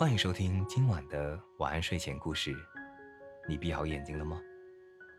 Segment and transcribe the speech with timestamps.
[0.00, 2.56] 欢迎收听今晚的晚安睡前故事。
[3.46, 4.40] 你闭好眼睛了吗？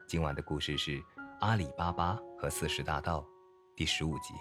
[0.08, 0.98] 今晚的故事是
[1.40, 3.20] 《阿里巴巴和四十大盗》
[3.76, 4.34] 第十五集。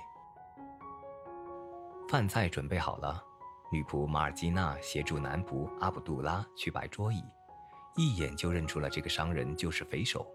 [2.09, 3.23] 饭菜准备好了，
[3.71, 7.23] 女仆马尔基娜协助男仆阿卜杜拉去摆桌椅，
[7.95, 10.27] 一眼就认出了这个商人就是匪首，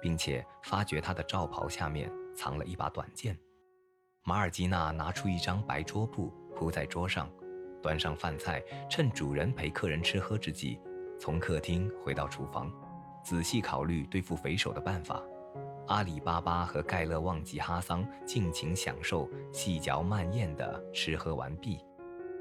[0.00, 3.38] 并且发觉他的罩袍下面藏了一把短剑。
[4.22, 7.30] 马尔基娜拿出一张白桌布铺在桌上。
[7.84, 10.80] 端上饭菜，趁主人陪客人吃喝之际，
[11.20, 12.72] 从客厅回到厨房，
[13.22, 15.22] 仔细考虑对付匪首的办法。
[15.88, 21.78] 阿里巴巴和盖勒旺吉哈桑尽情享受细嚼慢咽的吃喝完毕，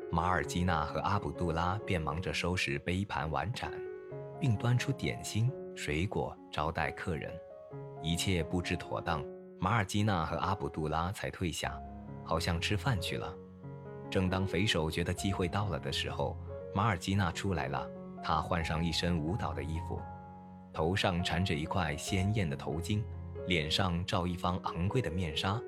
[0.09, 3.69] 马尔基娜和阿卜杜拉便忙着收拾杯盘碗盏，
[4.39, 7.29] 并端出点心、水果招待客人。
[8.01, 9.21] 一切布置妥当，
[9.59, 11.77] 马尔基娜和阿卜杜拉才退下，
[12.23, 13.35] 好像吃饭去了。
[14.13, 16.37] 正当匪首觉得机会到了的时候，
[16.71, 17.89] 马尔基娜出来了。
[18.23, 19.99] 她换上一身舞蹈的衣服，
[20.71, 23.01] 头上缠着一块鲜艳的头巾，
[23.47, 25.59] 脸上罩一方昂贵的面纱，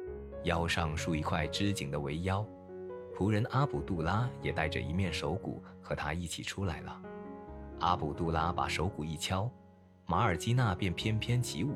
[0.44, 2.46] 腰上束一块织锦的围腰。
[3.18, 7.02] 仆人阿卜杜拉也带着一面手鼓和她一起出来了。
[7.80, 9.50] 阿卜杜拉把手鼓一敲，
[10.06, 11.74] 马尔基娜便翩翩起舞。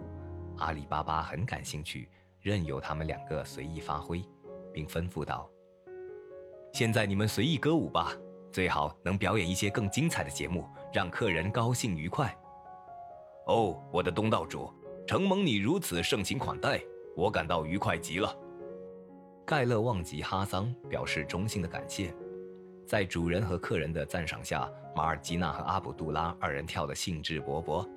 [0.57, 2.07] 阿里巴巴很感兴趣，
[2.39, 4.23] 任由他们两个随意发挥，
[4.71, 5.49] 并吩咐道。
[6.71, 8.13] 现在你们随意歌舞吧，
[8.51, 12.35] 最好能表演一些更精彩的节目，让客人高兴愉快。
[13.47, 14.71] 哦，我的东道主，
[15.07, 16.79] 承蒙你如此盛情款待，
[17.15, 18.33] 我感到愉快极了。
[19.45, 22.13] 盖勒旺吉哈桑表示衷心的感谢。
[22.85, 27.87] 在主人和客人的赞赏下，马尔基娜和阿卜杜拉二人跳得兴致勃勃。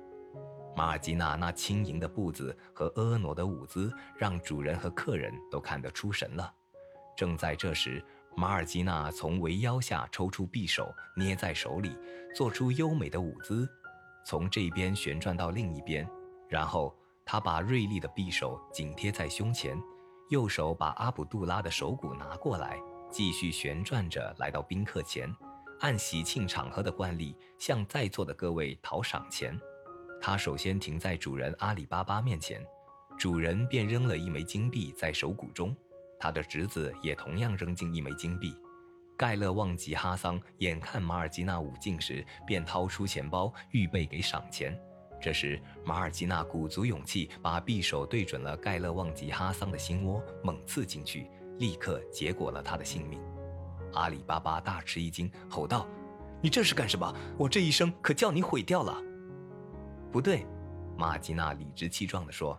[0.75, 6.51] 马尔基娜那轻盈的步子和婀娜的舞姿，让主人和客人都看得出神了。
[7.15, 8.03] 正在这时，
[8.35, 11.95] 马尔基娜从围腰下抽出匕首，捏在手里，
[12.35, 13.69] 做出优美的舞姿，
[14.25, 16.07] 从这边旋转到另一边，
[16.49, 19.77] 然后她把锐利的匕首紧贴在胸前，
[20.29, 25.31] 右手把阿卜杜拉的手鼓拿过来，继续旋转着来到宾客前，
[25.81, 29.57] 按喜庆场合的惯例向在座的各位讨赏钱。
[30.19, 32.65] 他首先停在主人阿里巴巴面前，
[33.17, 35.75] 主人便扔了一枚金币在手鼓中。
[36.23, 38.55] 他的侄子也同样扔进一枚金币，
[39.17, 44.73] 盖勒旺吉哈桑眼看马尔基娜舞尽时，便掏出钱包预备给赏钱。
[45.21, 51.29] 这时，马尔基娜鼓足勇气，把匕首对准了盖勒旺吉哈桑的心窝，猛刺进去，
[51.59, 53.19] 立刻结果了他的性命。
[53.91, 55.85] 阿里巴巴大吃一惊，吼道
[56.41, 57.13] ：“你这是干什么？
[57.37, 58.95] 我这一生可叫你毁掉了！”
[60.09, 60.45] 不对，
[60.97, 62.57] 马尔基娜理直气壮地说：“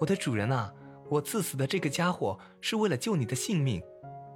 [0.00, 0.72] 我的主人啊！”
[1.08, 3.82] 我刺死的这个家伙是为了救你的性命。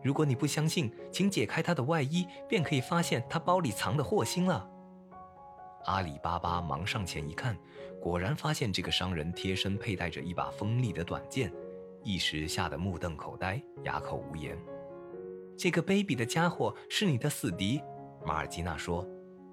[0.02, 4.68] 如果你不相信，请解开他的外衣，便可以发现他包里藏的祸心了。
[5.86, 7.56] 阿里巴巴忙上前一看，
[8.00, 11.52] 果然发现这个商人贴身佩戴着一把锋利的短剑，
[12.04, 14.56] 一时吓得目瞪口呆，哑口无言。
[15.56, 17.80] 这个卑鄙的家伙是你的死敌，
[18.24, 19.04] 马尔基娜说：“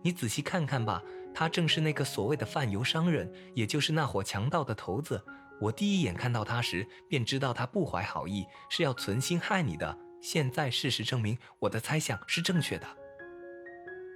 [0.04, 1.02] 你仔细看看吧，
[1.34, 5.24] 他正是那个所谓的贩油商人，也就是那伙强盗的头子。”
[5.62, 9.98] 我第一眼看到他时，便知道他不怀好意，是要存心害你的。
[10.22, 12.88] 现在事实证明，我的猜想是正确的。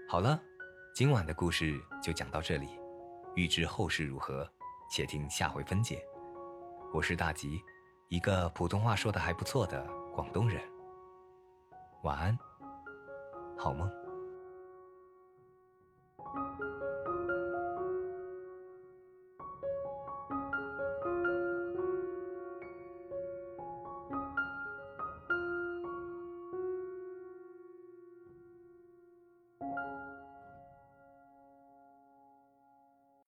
[0.07, 0.41] 好了，
[0.94, 2.67] 今晚的故事就讲到这里。
[3.35, 4.50] 欲知后事如何，
[4.91, 6.03] 且听下回分解。
[6.94, 7.61] 我是大吉，
[8.09, 10.61] 一个普通话说的还不错的广东人。
[12.03, 12.38] 晚安，
[13.57, 13.89] 好梦。